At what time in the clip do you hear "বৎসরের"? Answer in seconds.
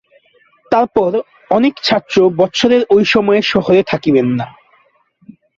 2.39-2.83